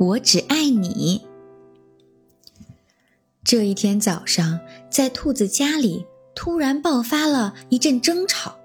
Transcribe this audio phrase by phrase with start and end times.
[0.00, 1.26] 我只爱你。
[3.44, 8.56] 这一天早上，在兔子家里突然爆发了一阵争吵。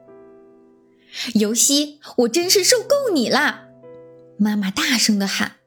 [1.33, 3.65] 尤西，我真是受够你了！
[4.37, 5.57] 妈妈大声地喊：“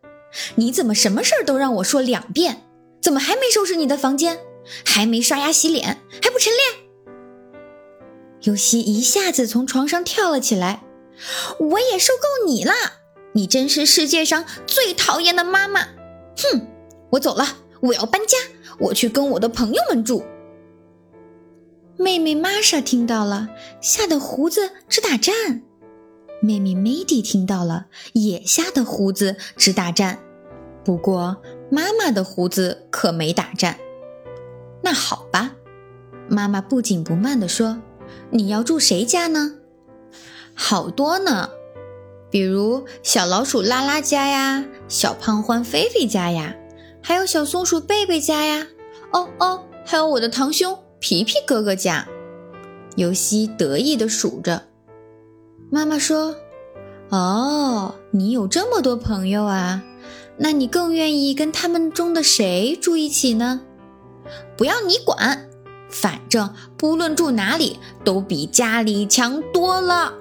[0.57, 2.63] 你怎么什么事儿都让我说两遍？
[3.03, 4.39] 怎么还没收拾你的房间？
[4.87, 5.99] 还没刷牙洗脸？
[6.23, 7.15] 还不晨练？”
[8.45, 10.83] 尤西一下子从床上跳了起来
[11.61, 12.73] ：“我也受够你了！
[13.39, 15.83] 你真是世界上最讨厌的妈妈！
[15.83, 16.67] 哼，
[17.11, 17.47] 我走了，
[17.79, 18.37] 我要搬家，
[18.81, 20.25] 我去跟我的朋友们住。”
[21.97, 23.49] 妹妹玛莎听到了，
[23.81, 25.61] 吓得胡子直打颤；
[26.43, 30.19] 妹妹梅迪听到了，也吓得胡子直打颤。
[30.85, 33.79] 不过妈妈的胡子可没打颤。
[34.83, 35.53] 那好吧，
[36.29, 37.81] 妈妈不紧不慢地说
[38.31, 39.55] ：“你要住谁家呢？
[40.55, 41.51] 好多呢，
[42.31, 46.55] 比如小老鼠拉拉家呀，小胖欢菲菲家呀，
[47.03, 48.67] 还有小松鼠贝贝家呀。
[49.13, 52.09] 哦哦，还有我的堂兄。”皮皮哥哥家，
[52.97, 54.65] 尤西得意地数着。
[55.71, 56.35] 妈妈说
[57.11, 59.83] ：“哦，你有这么多朋友啊？
[60.37, 63.61] 那你更愿意跟他们中的谁住一起呢？”
[64.59, 65.49] 不要你管，
[65.89, 70.13] 反正不论住哪里，都比家里强多了。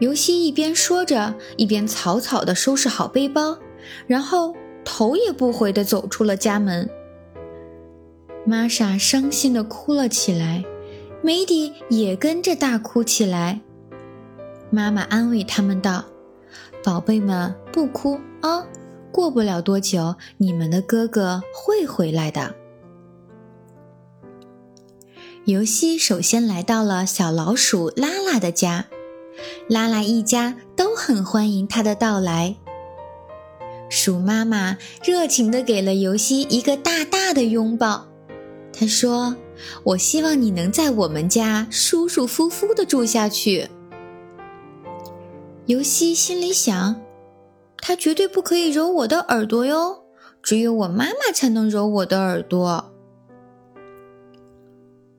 [0.00, 3.58] 尤西一边说着，一边草草地收拾好背包，
[4.06, 6.88] 然后头也不回地走出了家门。
[8.44, 10.64] 玛莎伤心地哭了起来，
[11.20, 13.60] 梅迪也跟着大哭起来。
[14.70, 16.04] 妈妈安慰他们道
[16.84, 18.64] ：“宝贝们，不哭啊，
[19.10, 22.54] 过不了多久，你们的哥哥会回来的。”
[25.46, 28.86] 尤西首先来到了小老鼠拉拉的家，
[29.68, 32.56] 拉拉一家都很欢迎他的到来。
[33.90, 38.06] 鼠妈妈热情地给了尤西一个大大的拥抱。
[38.72, 39.34] 她说
[39.82, 43.68] ：“我希望你能在我们家舒舒服服的住下去。”
[45.66, 47.02] 尤西心里想
[47.78, 50.04] ：“他绝对不可以揉我的耳朵哟，
[50.42, 52.92] 只有我妈妈才能揉我的耳朵。”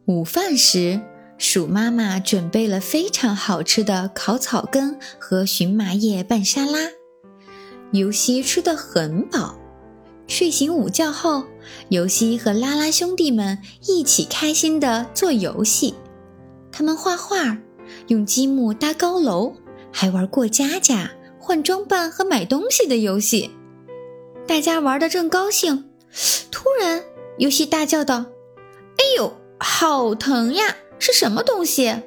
[0.06, 1.02] 午饭时，
[1.40, 6.80] 鼠妈妈准备了非常好吃的烤草根和荨麻叶拌沙拉，
[7.94, 9.58] 尤西吃得很饱。
[10.28, 11.46] 睡醒午觉后，
[11.88, 13.58] 尤西和拉拉兄弟们
[13.88, 15.96] 一起开心地做游戏。
[16.74, 17.58] 他们画画，
[18.08, 19.54] 用积木搭高楼，
[19.94, 23.52] 还玩过家家、换装扮和买东西的游戏。
[24.46, 25.86] 大家玩得正高兴，
[26.52, 27.02] 突然，
[27.38, 28.26] 尤西大叫道
[29.00, 30.76] ：“哎呦，好疼呀！
[31.00, 32.04] 是什么东西？”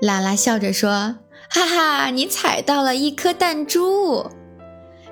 [0.00, 1.16] 拉拉笑着说
[1.50, 4.24] ：“哈哈，你踩到了一颗弹珠。”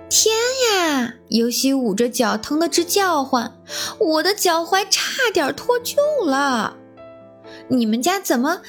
[0.08, 0.34] 天
[0.72, 1.16] 呀！
[1.28, 3.60] 尤西捂着脚，疼得直叫唤。
[3.98, 6.78] 我的脚踝差点脱臼了。
[7.68, 8.62] 你们家怎么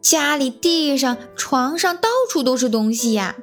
[0.00, 3.34] 家里地上、床上到处都是东西呀？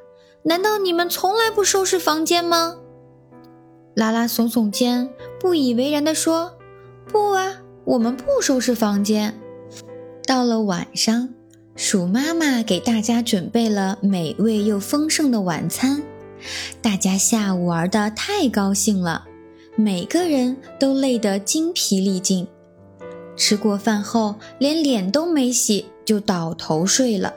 [0.44, 2.76] 难道你们从来不收拾房间吗？
[3.94, 6.54] 拉拉耸耸肩，不以为然地说
[7.06, 9.34] ：“不啊，我们不收拾房间。”
[10.26, 11.28] 到了晚上，
[11.74, 16.02] 鼠妈妈给大家准备了美味又丰盛的晚餐。
[16.80, 19.24] 大家下午玩得太高兴了，
[19.76, 22.46] 每个人都累得精疲力尽。
[23.36, 27.34] 吃过饭后，连脸都没洗就倒头睡了。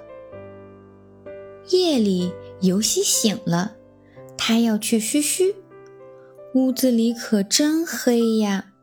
[1.69, 2.31] 夜里，
[2.61, 3.73] 尤西醒了，
[4.37, 5.55] 他要去嘘嘘。
[6.53, 8.73] 屋子里可真黑呀！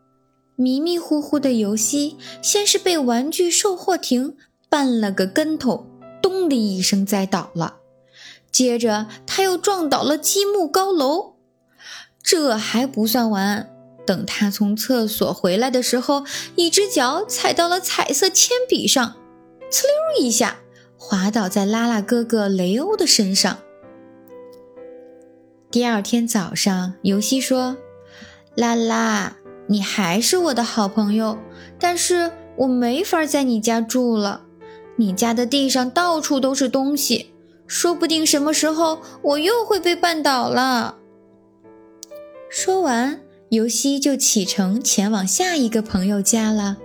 [0.63, 4.37] 迷迷糊糊的尤西，先是被玩具售货亭
[4.71, 5.87] 绊了个跟头，
[6.23, 7.79] 咚的一声栽倒了。
[8.53, 11.35] 接着，他又撞倒了积木高楼。
[12.23, 13.69] 这还不算完，
[14.07, 16.25] 等他从厕所回来的时候，
[16.55, 19.17] 一只脚踩到了彩色铅笔上，
[19.69, 20.59] 呲溜一下
[20.97, 23.59] 滑倒在拉拉哥哥雷欧的身上。
[25.71, 27.79] 第二天早上，尤西说
[28.55, 31.39] ：“拉拉，你还是我的好朋友，
[31.79, 34.43] 但是我没法在你家住了。
[34.97, 37.29] 你家的地上到处都是东西。”
[37.69, 40.97] 说不定什么时候我又会被绊倒了。
[42.51, 46.77] 说完，尤西就启程前往下一个朋友家了。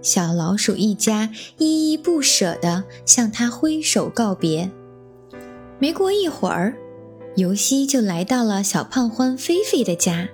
[0.00, 4.70] 小老鼠一家依依不舍地向他挥手告别。
[5.78, 6.74] 没过一会儿，
[7.34, 10.30] 尤西就来到了小胖獾菲菲的家。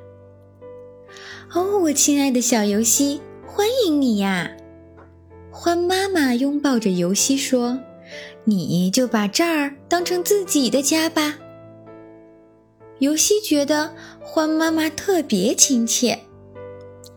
[1.54, 4.50] 哦，我亲爱的小尤西，欢迎你呀！
[5.52, 7.78] 獾妈妈拥抱着尤西说。
[8.44, 11.38] 你就把这儿当成自己的家吧。
[12.98, 16.18] 尤西觉得欢妈妈特别亲切，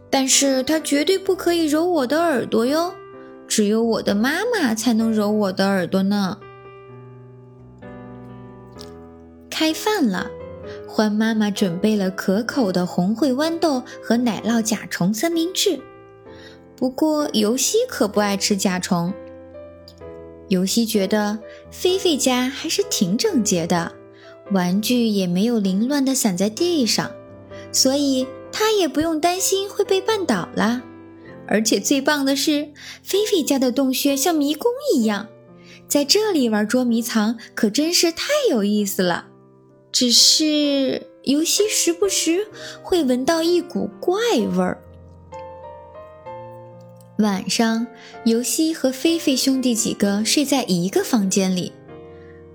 [0.09, 2.93] 但是她绝对不可以揉我的耳朵哟，
[3.47, 6.37] 只有我的妈妈才能揉我的耳朵呢。
[9.49, 10.29] 开饭了，
[10.95, 15.77] 欢妈妈准备了可口的红烩豌豆和奶酪甲虫三明治。
[16.73, 19.13] 不过尤西可不爱吃甲虫。
[20.47, 21.37] 尤西觉得
[21.69, 23.91] 菲菲家还是挺整洁的。
[24.51, 27.11] 玩具也没有凌乱地散在地上，
[27.73, 30.81] 所以他也不用担心会被绊倒了。
[31.45, 32.69] 而且最棒的是，
[33.03, 35.27] 菲菲家的洞穴像迷宫一样，
[35.89, 39.25] 在这里玩捉迷藏可真是太有意思了。
[39.95, 42.49] 只是尤西时不时
[42.83, 44.17] 会闻到一股怪
[44.53, 44.83] 味儿。
[47.19, 47.87] 晚上，
[48.25, 51.71] 尤西和菲菲兄弟几个睡在一个房间里。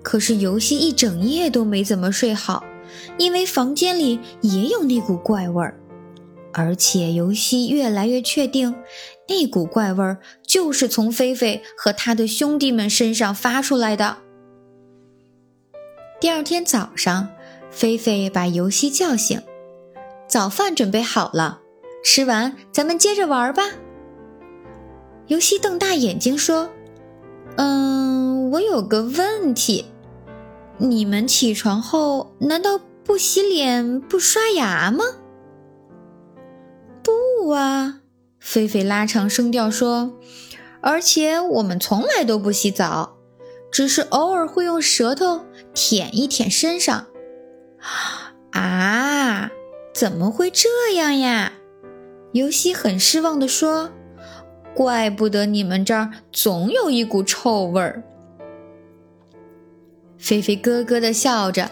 [0.03, 2.63] 可是尤西一整夜都没怎么睡好，
[3.17, 5.81] 因为房间里也有那股怪味儿，
[6.53, 8.75] 而且尤西越来越确定，
[9.29, 14.19] 那股怪味儿就是从菲菲和他的兄弟们身上发出来的。
[16.21, 17.31] 第二天早上，
[17.71, 19.41] 菲菲把尤西叫醒，
[20.29, 21.61] 早饭准备好了，
[22.05, 23.63] 吃完咱们接着玩吧。
[25.29, 26.69] 游戏瞪大眼睛说
[27.57, 29.87] ：“嗯，我有个问题。”
[30.77, 35.05] 你们起床后难道不洗脸不刷牙吗？
[37.03, 38.01] 不啊，
[38.39, 40.13] 菲菲拉长声调说，
[40.83, 43.17] 而且我们从来都不洗澡，
[43.71, 47.07] 只是偶尔会用舌头舔一舔身上。
[48.53, 49.51] 啊，
[49.95, 51.53] 怎么会这样呀？
[52.33, 53.91] 尤西很失望地说，
[54.75, 58.05] 怪不得你们这儿总有一股臭味儿。
[60.17, 61.71] 菲菲咯咯地笑着，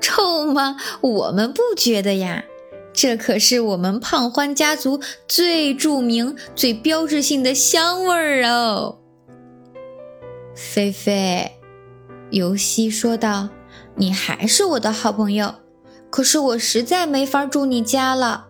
[0.00, 0.76] 臭吗？
[1.00, 2.44] 我们不觉得呀，
[2.92, 8.98] 这可是我们胖欢家族最著名、最标志性的香味儿哦。
[10.54, 11.50] 菲菲，
[12.36, 13.48] 尤西说道
[13.96, 15.54] ：“你还是我的好朋友，
[16.10, 18.48] 可是我实在没法住你家了。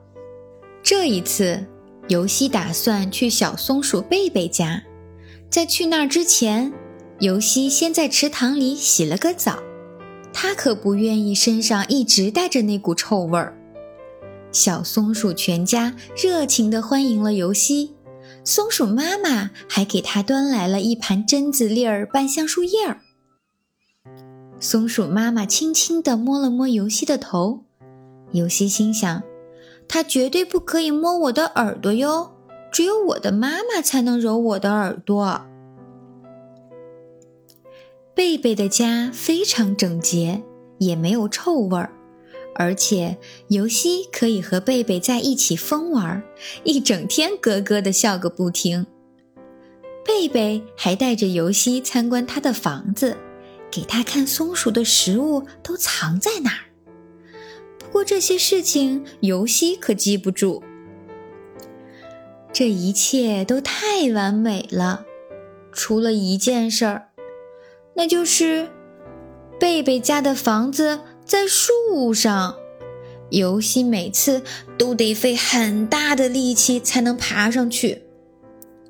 [0.82, 1.64] 这一次，
[2.08, 4.82] 尤西打算去小松鼠贝贝家，
[5.48, 6.72] 在去那儿之前。”
[7.20, 9.62] 尤西先在池塘里洗了个澡，
[10.32, 13.56] 他可不愿意身上一直带着那股臭味儿。
[14.52, 17.94] 小松鼠全家热情地欢迎了尤西，
[18.44, 23.00] 松鼠妈妈还给他端来了一盘榛子粒儿拌橡树叶儿。
[24.58, 27.64] 松鼠妈妈轻轻地摸了摸尤西的头，
[28.32, 29.22] 尤西心想：
[29.86, 32.32] 它绝对不可以摸我的耳朵哟，
[32.72, 35.42] 只有我的妈妈才能揉我的耳朵。
[38.14, 40.42] 贝贝的家非常整洁，
[40.78, 41.90] 也没有臭味儿，
[42.54, 43.18] 而且
[43.48, 46.22] 尤西可以和贝贝在一起疯玩，
[46.64, 48.86] 一整天咯咯的笑个不停。
[50.02, 53.16] 贝贝还带着尤西参观他的房子，
[53.76, 56.64] 给他看松鼠的食物都藏在哪儿。
[57.78, 60.62] 不过这些事情尤西可记不住。
[62.54, 65.04] 这一切都太完美了，
[65.72, 67.08] 除了一件事儿。
[67.96, 68.70] 那就是
[69.60, 72.56] 贝贝家的房子在树上，
[73.28, 74.40] 尤西每次
[74.78, 78.05] 都得费很大的力气才能爬上去。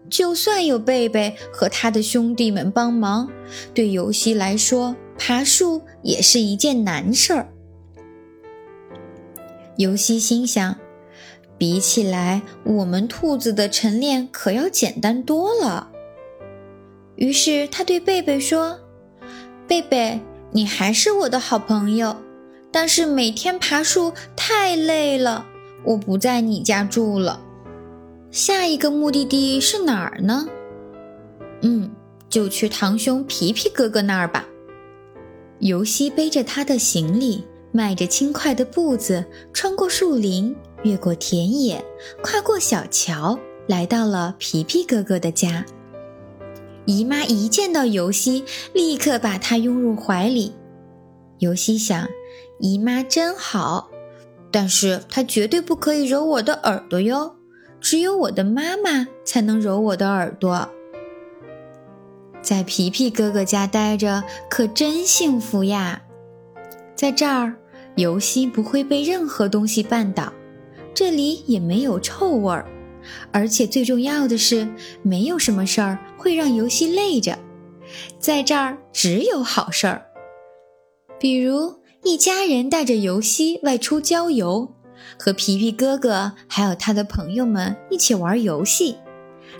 [0.08, 3.30] 就算有贝贝和他的兄弟们帮忙，
[3.74, 7.48] 对尤西来说，爬树也是一件难事儿。
[9.76, 10.76] 尤西心想，
[11.58, 15.90] 比起来，我们兔子的晨练可要简单多了。
[17.16, 18.78] 于是他对贝贝说。
[19.68, 20.20] 贝贝，
[20.52, 22.16] 你还是我的好朋友，
[22.70, 25.44] 但是每天爬树太累了，
[25.84, 27.42] 我不在你家住了。
[28.36, 30.46] 下一个目的地是哪儿呢？
[31.62, 31.90] 嗯，
[32.28, 34.46] 就去堂兄皮皮哥哥那儿吧。
[35.60, 39.24] 尤西背着他的行李，迈着轻快的步子，
[39.54, 41.82] 穿过树林，越过田野，
[42.22, 45.64] 跨过小桥，来到了皮皮哥哥的家。
[46.84, 50.52] 姨妈一见到尤西，立刻把他拥入怀里。
[51.38, 52.06] 尤西想，
[52.60, 53.88] 姨妈真好，
[54.50, 57.34] 但是她绝对不可以揉我的耳朵哟，
[57.80, 60.68] 只有我的妈妈才能揉我的耳朵。
[62.42, 66.02] 在皮皮哥哥家待着可真幸福呀，
[66.94, 67.56] 在这儿，
[67.96, 70.32] 尤西不会被任何东西绊倒，
[70.94, 72.66] 这里也没有臭味儿。
[73.30, 74.68] 而且最重要的是，
[75.02, 77.38] 没有什么事儿会让游戏累着，
[78.18, 80.06] 在这儿只有好事儿，
[81.18, 84.75] 比如一家人带着游戏外出郊游，
[85.18, 88.96] 和皮皮哥哥还有他的朋友们一起玩游戏，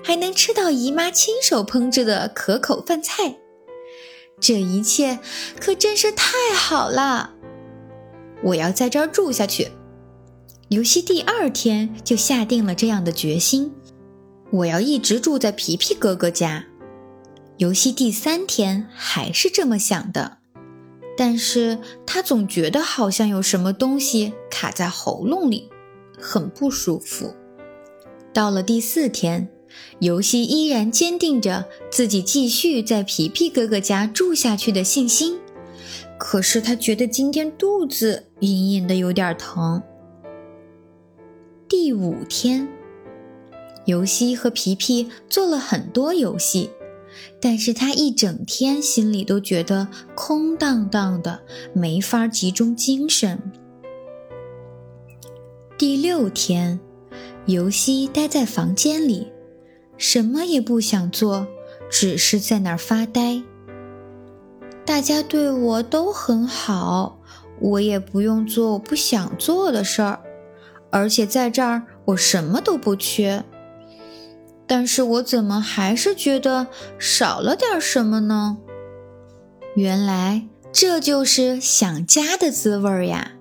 [0.02, 3.36] 还能吃到姨妈亲手烹制的可口饭菜。
[4.40, 5.18] 这一切
[5.58, 7.34] 可真是太好了！
[8.42, 9.68] 我要在这儿住下去。
[10.68, 13.72] 游戏第二天就下定了这样的决心：
[14.50, 16.66] 我要一直住在皮皮哥哥家。
[17.56, 20.38] 游戏第三天还是这么想的，
[21.16, 25.70] 但是他总觉得好像有什么东西卡在喉咙里，
[26.18, 27.34] 很不舒服。
[28.32, 29.48] 到了第四天。
[29.98, 35.38] 游戏依然坚定着自己继续在皮皮哥哥家住下去的信心，
[36.18, 39.82] 可是他觉得今天肚子隐隐的有点疼。
[41.68, 42.66] 第五天，
[43.84, 46.70] 游戏和皮皮做了很多游戏，
[47.40, 51.40] 但是他一整天心里都觉得空荡荡的，
[51.72, 53.52] 没法集中精神。
[55.78, 56.80] 第六天，
[57.46, 59.32] 游戏待在房间里。
[59.98, 61.46] 什么也不想做，
[61.90, 63.42] 只是在那儿发呆。
[64.84, 67.18] 大家对我都很好，
[67.60, 70.20] 我也不用做我不想做的事儿，
[70.90, 73.44] 而且在这儿我什么都不缺。
[74.66, 76.66] 但是我怎么还是觉得
[76.98, 78.58] 少了点什么呢？
[79.74, 83.32] 原来这就是想家的滋味呀！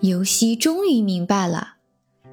[0.00, 1.74] 尤西终于明白了。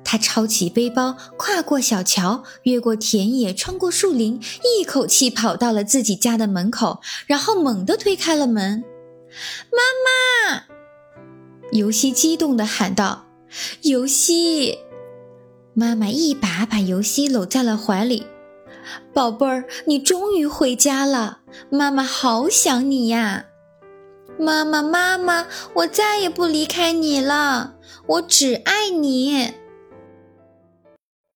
[0.04, 4.40] 他抄起背包，跨过小桥，越过田野，穿过树林，
[4.80, 8.84] 一口气跑到了自己家的门口，然后猛地推开了门。
[9.70, 10.64] 妈妈！
[11.72, 13.26] 尤西激动地喊道
[13.84, 14.80] ：“尤西！”
[15.80, 18.26] 妈妈一把把尤西搂在了怀里。
[19.14, 23.46] “宝贝儿，你终于回家了，妈妈好想你呀
[24.40, 27.76] ！”“妈妈，妈妈，我再也不离开你了，
[28.08, 29.54] 我只爱你。”